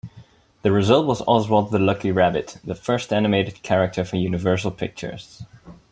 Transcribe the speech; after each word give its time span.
The 0.63 0.71
result 0.71 1.05
was 1.05 1.21
Oswald 1.27 1.69
the 1.69 1.77
Lucky 1.77 2.11
Rabbit, 2.11 2.57
the 2.63 2.73
first 2.73 3.13
animated 3.13 3.61
character 3.61 4.03
for 4.03 4.15
Universal 4.15 4.71
Pictures. 4.71 5.43